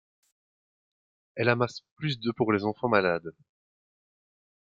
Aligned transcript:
Elle 1.35 1.47
amasse 1.49 1.83
plus 1.95 2.19
de 2.19 2.31
pour 2.31 2.51
les 2.53 2.63
enfants 2.63 2.89
malades. 2.89 3.35